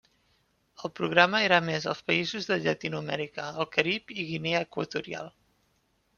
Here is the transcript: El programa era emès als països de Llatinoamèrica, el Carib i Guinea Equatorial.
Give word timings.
El 0.87 0.91
programa 0.99 1.41
era 1.49 1.59
emès 1.63 1.85
als 1.91 2.01
països 2.07 2.49
de 2.53 2.57
Llatinoamèrica, 2.65 3.47
el 3.65 3.71
Carib 3.77 4.17
i 4.19 4.27
Guinea 4.33 4.65
Equatorial. 4.71 5.33